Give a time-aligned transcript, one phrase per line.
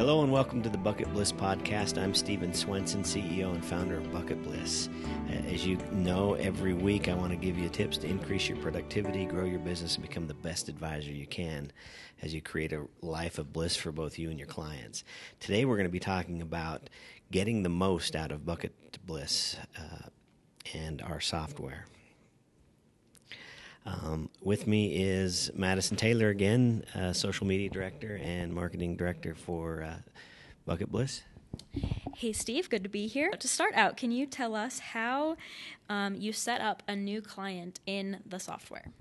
[0.00, 2.02] Hello and welcome to the Bucket Bliss podcast.
[2.02, 4.88] I'm Stephen Swensen, CEO and founder of Bucket Bliss.
[5.28, 8.56] Uh, As you know, every week I want to give you tips to increase your
[8.56, 11.70] productivity, grow your business, and become the best advisor you can
[12.22, 15.04] as you create a life of bliss for both you and your clients.
[15.38, 16.88] Today we're going to be talking about
[17.30, 18.72] getting the most out of Bucket
[19.04, 20.08] Bliss uh,
[20.72, 21.84] and our software.
[23.90, 29.82] Um, with me is Madison Taylor again, uh, social media director and marketing director for
[29.82, 29.96] uh,
[30.64, 31.22] Bucket Bliss.
[32.14, 33.30] Hey, Steve, good to be here.
[33.30, 35.36] To start out, can you tell us how
[35.88, 38.92] um, you set up a new client in the software?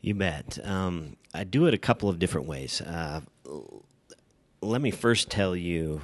[0.00, 0.58] You bet.
[0.64, 2.80] Um, I do it a couple of different ways.
[2.80, 3.22] Uh,
[4.60, 6.02] let me first tell you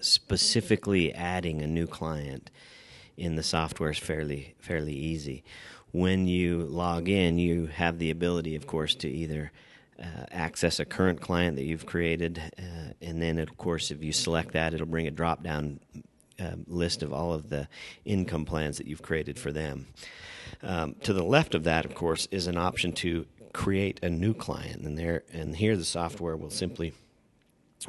[0.00, 2.50] specifically adding a new client
[3.16, 5.44] in the software is fairly fairly easy.
[5.92, 9.52] When you log in, you have the ability, of course, to either
[9.98, 14.12] uh, access a current client that you've created, uh, and then, of course, if you
[14.12, 15.80] select that, it'll bring a drop down
[16.38, 17.66] uh, list of all of the
[18.04, 19.86] income plans that you've created for them.
[20.62, 24.34] Um, to the left of that, of course, is an option to create a new
[24.34, 26.92] client, and there and here the software will simply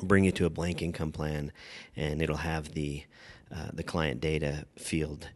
[0.02, 1.52] bring you to a blank income plan,
[1.96, 3.04] and it'll have the
[3.54, 5.30] uh, the client data field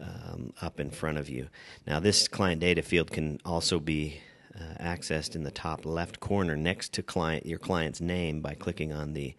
[0.00, 1.48] um, up in front of you.
[1.86, 4.20] Now, this client data field can also be
[4.54, 8.92] uh, accessed in the top left corner next to client your client's name by clicking
[8.92, 9.34] on the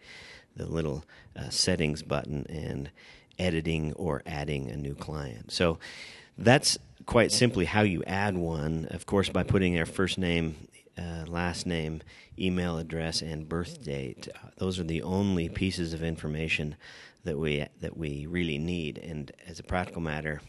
[0.56, 1.04] the little
[1.36, 2.90] uh, settings button and
[3.38, 5.52] editing or adding a new client.
[5.52, 5.78] So
[6.36, 8.86] that's quite simply how you add one.
[8.90, 10.68] Of course, by putting their first name,
[11.00, 12.02] uh, last name,
[12.38, 14.28] email address, and birth date.
[14.34, 16.76] Uh, those are the only pieces of information
[17.24, 18.98] that we that we really need.
[18.98, 20.40] And as a practical matter,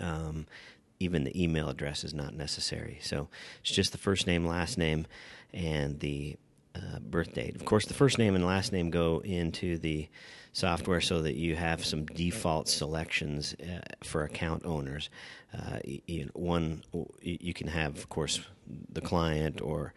[0.00, 0.46] um,
[0.98, 2.98] even the email address is not necessary.
[3.02, 3.28] So
[3.60, 5.06] it's just the first name, last name,
[5.52, 6.36] and the
[6.76, 7.56] uh, birth date.
[7.56, 10.08] Of course, the first name and last name go into the
[10.52, 15.10] software so that you have some default selections uh, for account owners.
[15.52, 16.82] Uh, you, one,
[17.20, 18.40] you can have, of course,
[18.92, 19.92] the client or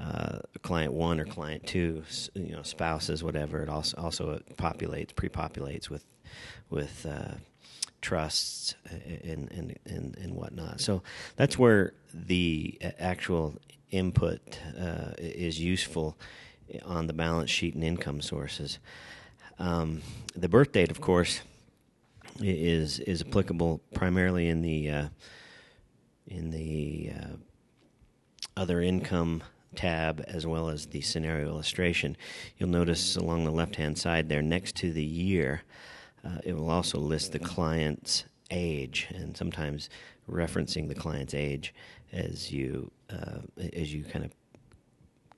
[0.00, 2.02] uh, client one or client two,
[2.34, 3.62] you know, spouses, whatever.
[3.62, 6.04] It also also populates, pre-populates with
[6.70, 7.34] with uh,
[8.00, 10.80] trusts and, and and and whatnot.
[10.80, 11.02] So
[11.36, 13.54] that's where the actual
[13.94, 16.16] input uh, is useful
[16.84, 18.78] on the balance sheet and income sources.
[19.58, 20.02] Um,
[20.34, 21.40] the birth date, of course,
[22.40, 25.08] is is applicable primarily in the uh,
[26.26, 27.36] in the uh,
[28.56, 29.42] other income
[29.76, 32.16] tab as well as the scenario illustration.
[32.58, 35.62] You'll notice along the left hand side there, next to the year,
[36.24, 39.90] uh, it will also list the client's age, and sometimes
[40.30, 41.74] referencing the client's age
[42.12, 43.40] as you uh,
[43.74, 44.32] as you kind of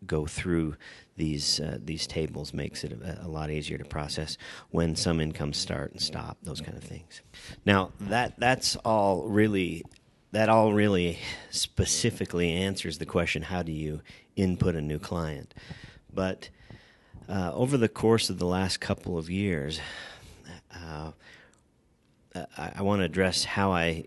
[0.07, 0.77] go through
[1.17, 4.37] these uh, these tables makes it a, a, lot easier to process
[4.71, 7.23] when some incomes start and stop those kind of things.
[7.65, 9.85] Now that that's all really
[10.33, 11.19] that all really
[11.51, 14.03] specifically answers the question how do you
[14.35, 15.55] input a new client
[16.13, 16.51] but
[17.29, 19.81] uh, over the course of the last couple of years
[20.75, 21.13] uh,
[22.59, 24.05] I, I want to address how I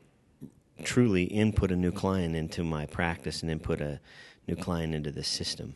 [0.83, 3.99] truly input a new client into my practice and input a
[4.47, 5.75] new client into the system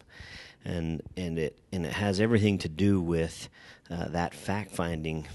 [0.65, 3.49] and and it and it has everything to do with
[3.89, 5.27] uh, that fact finding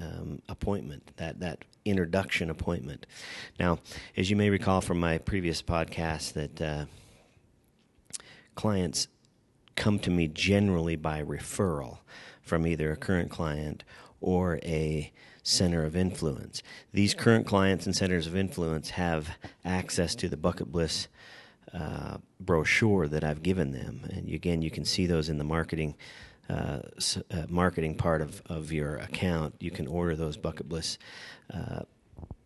[0.00, 3.06] um, appointment that that introduction appointment.
[3.60, 3.78] Now,
[4.16, 6.84] as you may recall from my previous podcast, that uh,
[8.56, 9.06] clients
[9.76, 11.98] come to me generally by referral
[12.42, 13.84] from either a current client
[14.20, 15.12] or a
[15.46, 16.62] center of influence.
[16.92, 19.30] These current clients and centers of influence have
[19.64, 21.08] access to the Bucket Bliss
[21.72, 25.94] uh, brochure that I've given them, and again, you can see those in the marketing
[26.48, 26.78] uh,
[27.30, 29.56] uh, marketing part of, of your account.
[29.58, 30.96] You can order those Bucket Bliss
[31.52, 31.80] uh,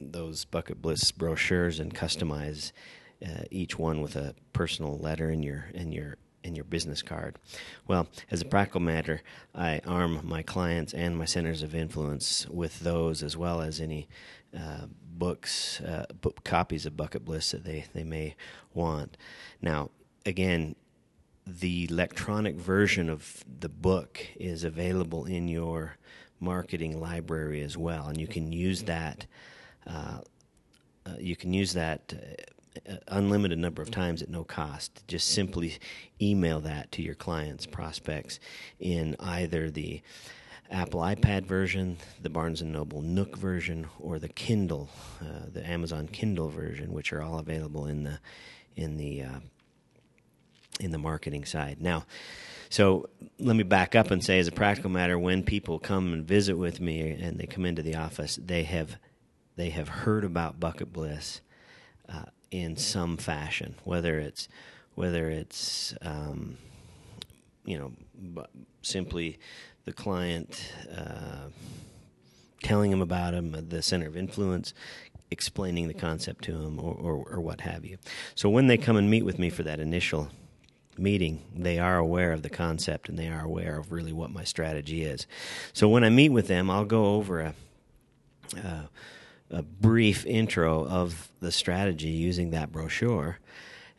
[0.01, 2.73] those Bucket Bliss brochures and customize
[3.25, 7.39] uh, each one with a personal letter in your in your in your business card.
[7.87, 9.23] Well, as a practical matter,
[9.55, 14.09] I arm my clients and my centers of influence with those as well as any
[14.57, 14.87] uh,
[15.21, 18.35] books, uh, book copies of Bucket Bliss that they, they may
[18.75, 19.17] want.
[19.61, 19.91] Now,
[20.27, 20.75] again,
[21.47, 25.97] the electronic version of the book is available in your
[26.39, 29.27] marketing library as well, and you can use that.
[29.87, 30.19] Uh,
[31.07, 32.43] uh, you can use that uh,
[33.09, 35.03] unlimited number of times at no cost.
[35.09, 35.79] Just simply
[36.21, 38.39] email that to your clients, prospects,
[38.79, 40.03] in either the
[40.71, 44.89] Apple iPad version, the Barnes and Noble Nook version, or the Kindle,
[45.21, 48.21] uh, the Amazon Kindle version, which are all available in the
[48.77, 49.41] in the uh,
[50.79, 51.81] in the marketing side.
[51.81, 52.07] Now,
[52.69, 53.09] so
[53.41, 56.57] let me back up and say, as a practical matter, when people come and visit
[56.57, 58.97] with me and they come into the office, they have
[59.57, 61.41] they have heard about Bucket Bliss
[62.09, 64.49] uh, in some fashion, whether it's
[64.95, 66.57] whether it's um,
[67.65, 67.93] you know
[68.83, 69.39] simply
[69.85, 71.49] the client uh,
[72.63, 74.75] telling them about him, the center of influence,
[75.31, 77.99] explaining the concept to them, or, or, or what have you.
[78.35, 80.29] So when they come and meet with me for that initial
[80.99, 84.45] meeting, they are aware of the concept and they are aware of really what my
[84.45, 85.27] strategy is.
[85.73, 87.55] So when I meet with them, I'll go over a,
[88.57, 88.89] a,
[89.51, 93.39] a brief intro of the strategy using that brochure.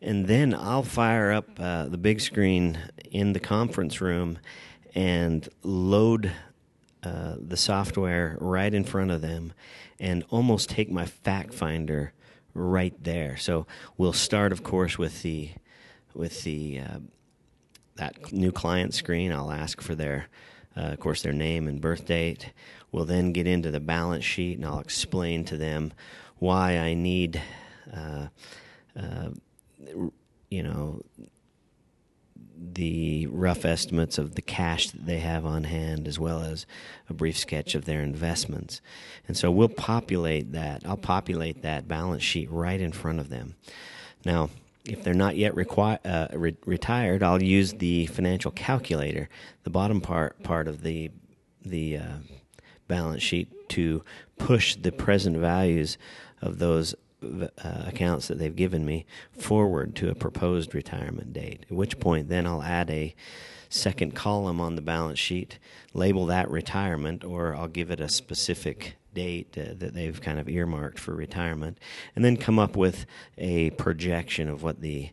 [0.02, 2.80] And then I'll fire up uh, the big screen
[3.12, 4.40] in the conference room
[4.96, 6.32] and load
[7.04, 9.54] uh, the software right in front of them
[10.00, 12.14] and almost take my fact finder
[12.54, 13.38] right there.
[13.38, 13.68] So
[13.98, 15.52] we'll start, of course, with the
[16.14, 17.00] with the uh,
[17.96, 19.32] that new client screen.
[19.32, 20.28] I'll ask for their,
[20.76, 22.52] of course, their name and birth date.
[22.92, 25.94] We'll then get into the balance sheet, and I'll explain to them
[26.40, 27.42] why I need,
[27.94, 28.28] uh,
[29.00, 29.30] uh
[30.50, 31.02] you know,
[32.74, 36.66] the rough estimates of the cash that they have on hand, as well as
[37.10, 38.82] a brief sketch of their investments.
[39.28, 40.84] And so we'll populate that.
[40.86, 43.56] I'll populate that balance sheet right in front of them.
[44.26, 44.50] Now,
[44.86, 49.30] if they're not yet uh, re- retired, I'll use the financial calculator,
[49.64, 51.12] the bottom part part of the
[51.64, 52.18] the uh,
[52.88, 54.04] balance sheet, to
[54.38, 55.98] push the present values
[56.42, 57.48] of those uh,
[57.86, 61.66] accounts that they've given me forward to a proposed retirement date.
[61.70, 63.14] At which point, then I'll add a
[63.70, 65.60] second column on the balance sheet,
[65.94, 70.50] label that retirement, or I'll give it a specific date uh, that they've kind of
[70.50, 71.78] earmarked for retirement,
[72.16, 73.06] and then come up with
[73.38, 75.10] a projection of what the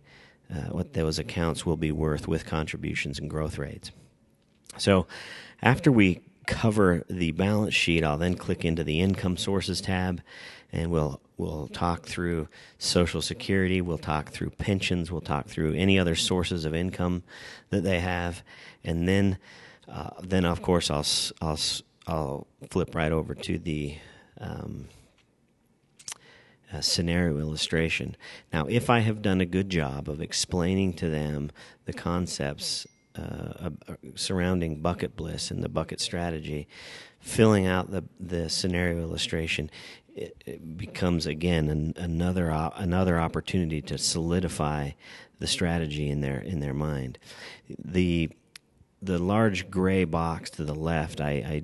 [0.51, 3.91] uh, what those accounts will be worth with contributions and growth rates.
[4.79, 5.07] So,
[5.61, 10.23] after we cover the balance sheet, I'll then click into the income sources tab,
[10.73, 12.49] and we'll we'll talk through
[12.79, 17.23] Social Security, we'll talk through pensions, we'll talk through any other sources of income
[17.71, 18.43] that they have,
[18.83, 19.39] and then
[19.89, 21.07] uh, then of course I'll
[21.41, 21.59] I'll
[22.09, 23.97] I'll flip right over to the
[24.41, 24.89] um,
[26.73, 28.17] uh, scenario illustration.
[28.53, 31.51] Now, if I have done a good job of explaining to them
[31.85, 36.67] the concepts uh, uh, surrounding bucket bliss and the bucket strategy,
[37.21, 39.71] filling out the, the scenario illustration,
[40.15, 44.91] it, becomes again an, another another opportunity to solidify
[45.39, 47.19] the strategy in their in their mind.
[47.79, 48.31] The
[49.01, 51.63] the large gray box to the left, I, I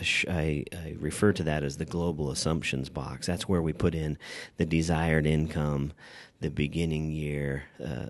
[0.00, 3.26] I, I, refer to that as the global assumptions box.
[3.26, 4.18] That's where we put in
[4.56, 5.92] the desired income,
[6.40, 8.06] the beginning year, uh,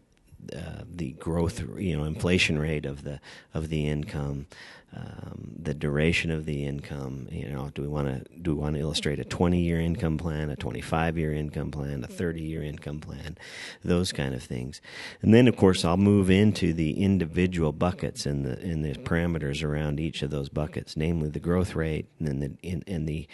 [0.54, 3.20] uh, the growth, you know, inflation rate of the
[3.52, 4.46] of the income,
[4.96, 7.26] um, the duration of the income.
[7.30, 10.18] You know, do we want to do we want to illustrate a 20 year income
[10.18, 13.36] plan, a 25 year income plan, a 30 year income plan,
[13.82, 14.80] those kind of things.
[15.22, 19.64] And then, of course, I'll move into the individual buckets and the and the parameters
[19.64, 23.26] around each of those buckets, namely the growth rate and then the in, and the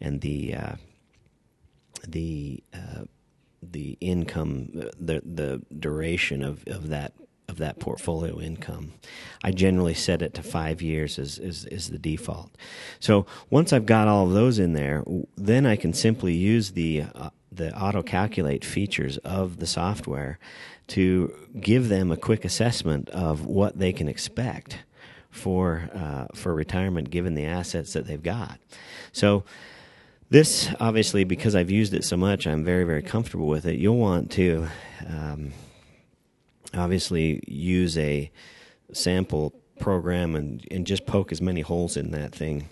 [0.00, 0.74] and the uh,
[2.06, 3.04] the uh,
[3.62, 7.12] the income, the the duration of, of that
[7.52, 8.94] of that portfolio income.
[9.44, 12.50] I generally set it to five years as, as the default.
[12.98, 15.04] So once I've got all of those in there,
[15.36, 20.38] then I can simply use the uh, the auto calculate features of the software
[20.86, 24.78] to give them a quick assessment of what they can expect
[25.30, 28.58] for uh, for retirement given the assets that they've got.
[29.12, 29.44] So
[30.30, 33.78] this obviously because I've used it so much, I'm very very comfortable with it.
[33.78, 34.68] You'll want to
[35.06, 35.52] um,
[36.74, 38.30] obviously use a
[38.92, 42.68] sample program and, and just poke as many holes in that thing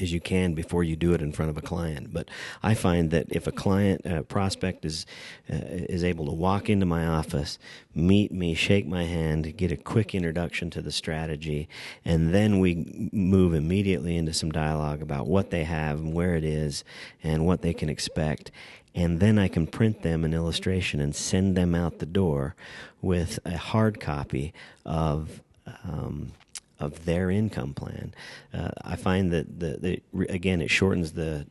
[0.00, 2.12] as you can before you do it in front of a client.
[2.12, 2.28] But
[2.62, 5.06] I find that if a client uh, prospect is
[5.50, 7.58] uh, is able to walk into my office,
[7.94, 11.68] meet me, shake my hand, get a quick introduction to the strategy,
[12.04, 16.44] and then we move immediately into some dialogue about what they have and where it
[16.44, 16.84] is
[17.22, 18.50] and what they can expect
[18.96, 22.56] and then I can print them an illustration and send them out the door
[23.02, 25.42] with a hard copy of.
[25.84, 26.32] Um,
[26.78, 28.14] of their income plan,
[28.52, 31.46] uh, I find that the, the again it shortens the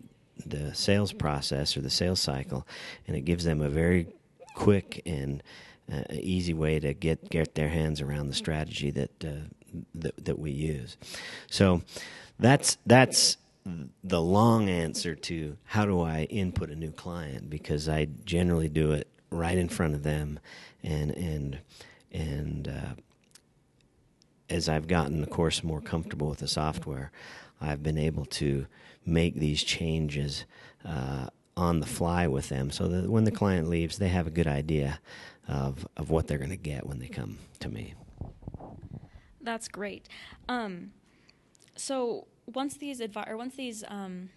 [0.45, 2.67] the sales process or the sales cycle,
[3.07, 4.07] and it gives them a very
[4.53, 5.41] quick and
[5.91, 9.47] uh, easy way to get get their hands around the strategy that uh,
[9.93, 10.97] that, that we use.
[11.49, 11.81] So
[12.39, 13.37] that's that's
[14.03, 18.91] the long answer to how do I input a new client because I generally do
[18.91, 20.39] it right in front of them
[20.83, 21.59] and and
[22.11, 23.01] and uh,
[24.49, 27.11] as I've gotten, of course, more comfortable with the software,
[27.61, 28.67] I've been able to
[29.05, 30.45] make these changes
[30.83, 34.31] uh, on the fly with them, so that when the client leaves, they have a
[34.31, 34.99] good idea
[35.47, 37.93] of of what they're going to get when they come to me.
[39.41, 40.09] That's great.
[40.49, 40.91] Um,
[41.75, 44.29] so once these advi- or once these um,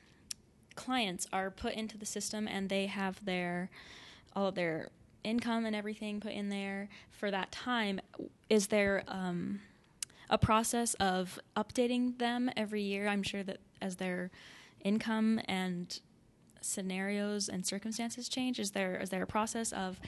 [0.77, 3.71] clients are put into the system and they have their
[4.37, 4.91] all of their
[5.25, 8.01] income and everything put in there for that time,
[8.49, 9.61] is there um,
[10.31, 13.09] a process of updating them every year?
[13.09, 14.31] I'm sure that as their
[14.85, 16.01] income and
[16.61, 20.01] scenarios and circumstances change, is there is there a process of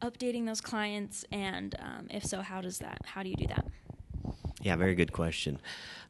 [0.00, 1.24] updating those clients?
[1.32, 2.98] And um, if so, how does that?
[3.04, 3.66] How do you do that?
[4.60, 5.60] Yeah, very good question.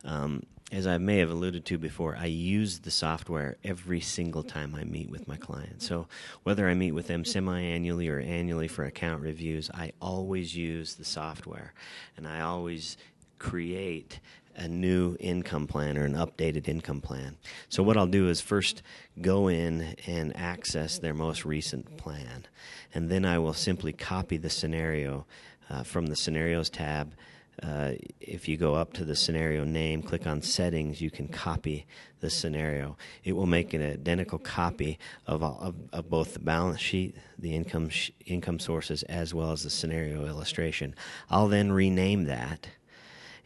[0.04, 4.74] Um, as I may have alluded to before, I use the software every single time
[4.74, 5.86] I meet with my clients.
[5.86, 6.08] So
[6.42, 11.04] whether I meet with them semi-annually or annually for account reviews, I always use the
[11.04, 11.74] software,
[12.16, 12.96] and I always
[13.38, 14.20] create
[14.56, 17.36] a new income plan or an updated income plan.
[17.68, 18.82] So what I'll do is first
[19.20, 22.46] go in and access their most recent plan,
[22.94, 25.26] and then I will simply copy the scenario
[25.68, 27.14] uh, from the scenarios tab
[27.62, 31.86] uh, if you go up to the scenario name, click on settings, you can copy
[32.20, 32.96] the scenario.
[33.22, 37.54] It will make an identical copy of, all, of, of both the balance sheet, the
[37.54, 40.94] income, sh- income sources, as well as the scenario illustration.
[41.30, 42.68] I'll then rename that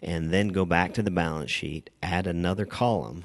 [0.03, 3.25] and then go back to the balance sheet, add another column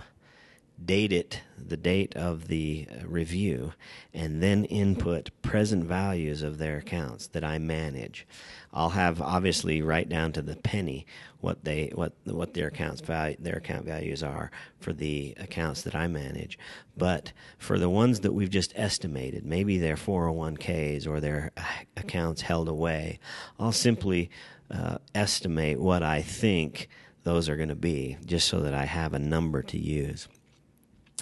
[0.83, 3.73] date it, the date of the review,
[4.13, 8.27] and then input present values of their accounts that I manage.
[8.73, 11.05] I'll have obviously right down to the penny
[11.41, 14.49] what they what what their accounts value their account values are
[14.79, 16.57] for the accounts that I manage.
[16.97, 21.51] But for the ones that we've just estimated, maybe their 401ks or their
[21.97, 23.19] accounts held away,
[23.59, 24.29] I'll simply
[24.73, 26.89] uh, estimate what I think
[27.23, 30.27] those are going to be, just so that I have a number to use.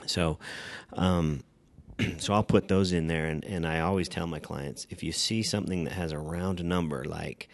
[0.05, 0.39] So,
[0.93, 1.43] um,
[2.17, 5.11] so I'll put those in there, and, and I always tell my clients if you
[5.11, 7.49] see something that has a round number like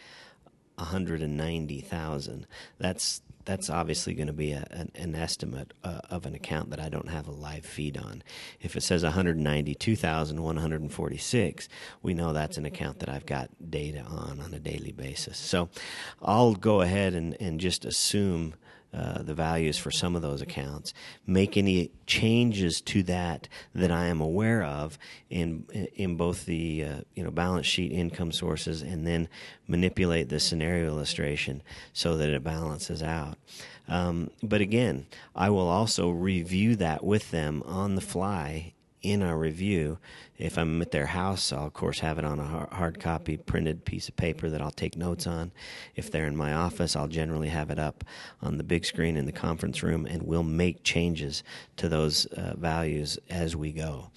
[0.77, 6.69] 190,000, that's that's obviously going to be a, an, an, estimate uh, of an account
[6.69, 8.21] that I don't have a live feed on.
[8.59, 11.69] If it says 192,146,
[12.03, 15.37] we know that's an account that I've got data on on a daily basis.
[15.37, 15.69] So
[16.21, 18.55] I'll go ahead and, and just assume
[18.97, 20.93] uh, the values for some of those accounts,
[21.27, 24.97] make any changes to that that I am aware of
[25.29, 29.29] in in both the uh, you know balance sheet income sources and then
[29.67, 31.61] manipulate the scenario illustration
[31.93, 33.37] so that it balances out.
[33.87, 39.37] Um, but again, I will also review that with them on the fly in our
[39.37, 39.99] review.
[40.37, 43.85] If I'm at their house, I'll of course have it on a hard copy printed
[43.85, 45.51] piece of paper that I'll take notes on.
[45.95, 48.03] If they're in my office, I'll generally have it up
[48.41, 51.43] on the big screen in the conference room, and we'll make changes
[51.77, 54.09] to those uh, values as we go,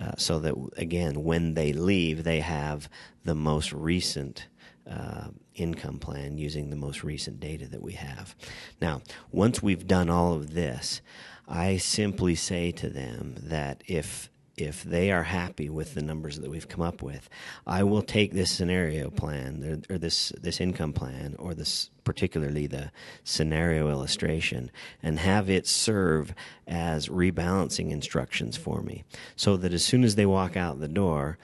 [0.00, 2.88] uh, so that again, when they leave, they have
[3.24, 4.46] the most recent.
[4.88, 8.36] Uh, income plan using the most recent data that we have.
[8.80, 9.02] Now,
[9.32, 11.00] once we've done all of this,
[11.48, 16.50] I simply say to them that if if they are happy with the numbers that
[16.50, 17.28] we've come up with,
[17.66, 22.90] I will take this scenario plan or, this this income plan or this particularly the
[23.22, 24.70] scenario illustration
[25.02, 26.34] and have it serve
[26.66, 31.36] as rebalancing instructions for me so that as soon as they walk out the door,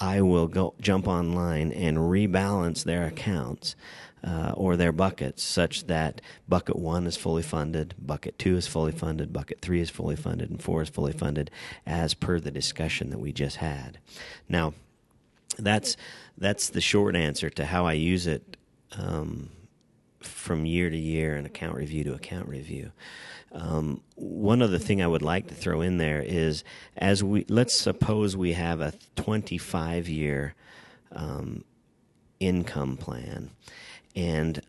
[0.00, 3.74] I will go jump online and rebalance their accounts
[4.24, 8.92] uh, or their buckets such that bucket one is fully funded, bucket two is fully
[8.92, 11.50] funded, bucket three is fully funded, and four is fully funded
[11.86, 13.98] as per the discussion that we just had.
[14.48, 14.74] Now,
[15.58, 15.96] that's
[16.36, 18.56] that's the short answer to how I use it
[18.96, 19.50] um,
[20.20, 22.92] from year to year and account review to account review.
[23.52, 26.64] Um, one other thing I would like to throw in there is
[26.96, 30.54] as we let's suppose we have a 25 year
[31.12, 31.64] um,
[32.40, 33.50] income plan
[34.14, 34.60] and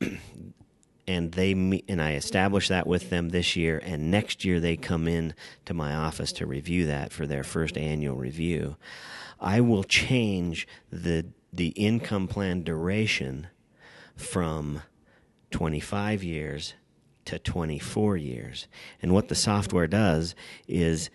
[1.08, 1.52] and they
[1.88, 5.74] and I establish that with them this year and next year they come in to
[5.74, 8.76] my office to review that for their first annual review.
[9.40, 13.48] I will change the the income plan duration
[14.16, 14.82] from
[15.50, 16.74] 25 years
[17.26, 18.66] to 24 years.
[19.02, 20.34] And what the software does
[20.66, 21.10] is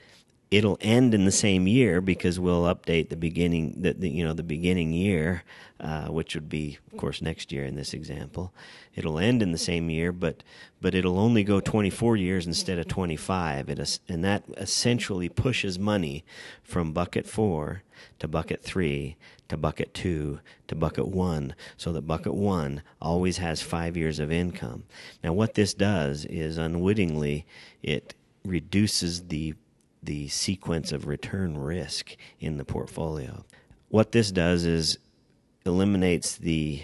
[0.51, 4.33] it'll end in the same year because we'll update the beginning the, the you know
[4.33, 5.43] the beginning year
[5.79, 8.53] uh, which would be of course next year in this example.
[8.93, 10.43] It'll end in the same year but
[10.81, 16.25] but it'll only go 24 years instead of 25 it, and that essentially pushes money
[16.61, 17.81] from bucket 4
[18.19, 19.15] to bucket 3
[19.47, 24.31] to bucket 2 to bucket 1 so that bucket 1 always has 5 years of
[24.31, 24.83] income.
[25.23, 27.45] Now what this does is unwittingly
[27.81, 29.53] it reduces the
[30.03, 33.45] the sequence of return risk in the portfolio.
[33.89, 34.97] What this does is
[35.65, 36.81] eliminates the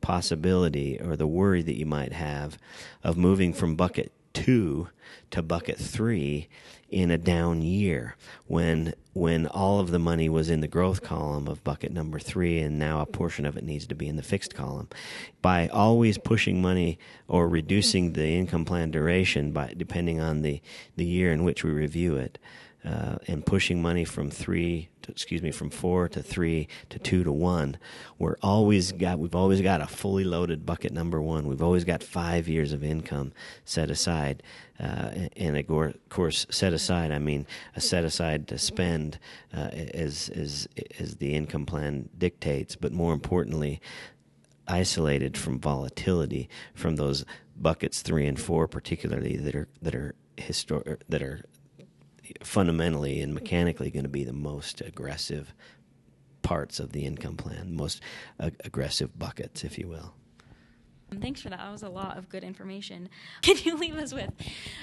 [0.00, 2.58] possibility or the worry that you might have
[3.02, 4.88] of moving from bucket two
[5.30, 6.48] to bucket three
[6.90, 8.14] in a down year
[8.46, 12.58] when when all of the money was in the growth column of bucket number three
[12.58, 14.88] and now a portion of it needs to be in the fixed column.
[15.40, 16.98] By always pushing money
[17.28, 20.60] or reducing the income plan duration by depending on the
[20.96, 22.38] the year in which we review it
[22.84, 27.24] uh, and pushing money from three to, excuse me from four to three to two
[27.24, 27.78] to one.
[28.18, 31.46] We're always got we've always got a fully loaded bucket number one.
[31.46, 33.32] We've always got five years of income
[33.64, 34.42] set aside
[34.80, 39.18] uh, and of course set aside I mean a set aside to spend
[39.54, 43.80] uh, as as as the income plan dictates but more importantly
[44.66, 47.24] isolated from volatility from those
[47.56, 51.44] buckets three and four particularly that are that are histor- that are
[52.42, 55.54] fundamentally and mechanically going to be the most aggressive
[56.42, 58.00] parts of the income plan, the most
[58.38, 60.14] ag- aggressive buckets, if you will.
[61.20, 61.58] Thanks for that.
[61.58, 63.08] That was a lot of good information.
[63.42, 64.30] Can you leave us with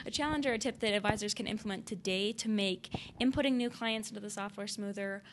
[0.05, 4.09] a challenge or a tip that advisors can implement today to make inputting new clients
[4.09, 5.23] into the software smoother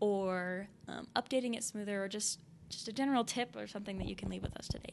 [0.00, 4.16] or um, updating it smoother or just just a general tip or something that you
[4.16, 4.92] can leave with us today?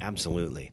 [0.00, 0.70] Absolutely.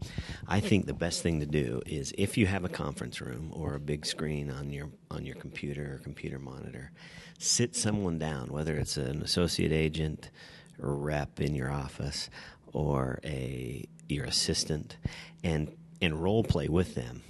[0.47, 3.75] I think the best thing to do is if you have a conference room or
[3.75, 6.91] a big screen on your on your computer or computer monitor,
[7.37, 10.29] sit someone down, whether it's an associate agent
[10.81, 12.29] or rep in your office
[12.73, 14.97] or a your assistant
[15.43, 17.21] and and role play with them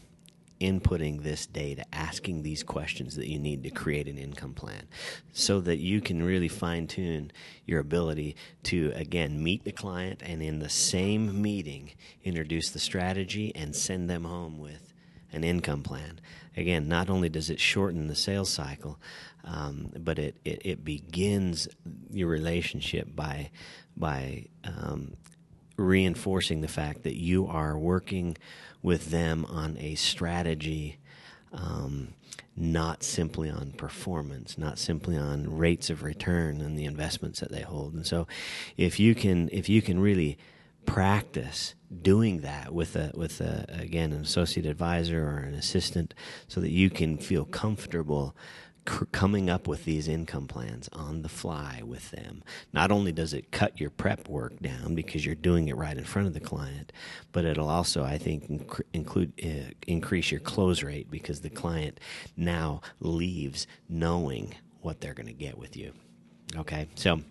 [0.62, 4.88] inputting this data, asking these questions that you need to create an income plan
[5.34, 7.32] so that you can really fine tune
[7.66, 11.92] your ability to, again, meet the client and in the same meeting
[12.24, 14.94] introduce the strategy and send them home with
[15.34, 16.20] an income plan.
[16.56, 19.00] Again, not only does it shorten the sales cycle,
[19.44, 21.68] um, but it, it, it, begins
[22.12, 23.50] your relationship by,
[23.98, 25.16] by um,
[25.78, 28.38] reinforcing the fact that you are working
[28.82, 30.98] with them on a strategy,
[31.54, 32.14] um,
[32.56, 37.62] not simply on performance, not simply on rates of return and the investments that they
[37.62, 37.94] hold.
[37.94, 38.28] And so,
[38.78, 40.38] if you can, if you can really
[40.86, 46.14] practice doing that with a with a again an associate advisor or an assistant,
[46.48, 48.36] so that you can feel comfortable
[48.86, 52.44] coming up with these income plans on the fly with them.
[52.74, 56.04] Not only does it cut your prep work down because you're doing it right in
[56.04, 56.92] front of the client,
[57.32, 62.00] but it'll also, I think, inc- include uh, increase your close rate because the client
[62.36, 65.94] now leaves knowing what they're going to get with you.
[66.58, 67.22] Okay, so.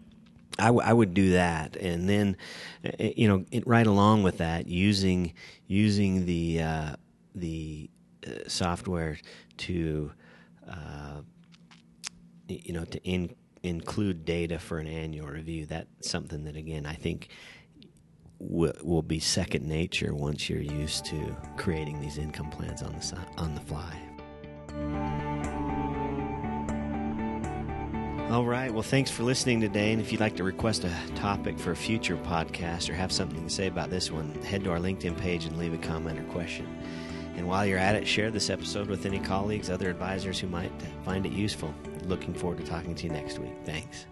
[0.59, 2.37] I, w- I would do that, and then,
[2.85, 5.33] uh, you know, it, right along with that, using
[5.69, 6.97] using the uh,
[7.35, 7.89] the
[8.27, 9.19] uh, software
[9.59, 10.13] to
[10.69, 11.23] uh,
[12.55, 15.67] you know, to in, include data for an annual review.
[15.67, 17.29] That's something that, again, I think
[18.39, 23.19] will, will be second nature once you're used to creating these income plans on the
[23.37, 23.97] on the fly.
[28.31, 28.73] All right.
[28.73, 29.93] Well, thanks for listening today.
[29.93, 33.43] And if you'd like to request a topic for a future podcast or have something
[33.43, 36.23] to say about this one, head to our LinkedIn page and leave a comment or
[36.33, 36.67] question.
[37.35, 40.71] And while you're at it, share this episode with any colleagues, other advisors who might
[41.05, 43.55] find it useful looking forward to talking to you next week.
[43.65, 44.07] Thanks.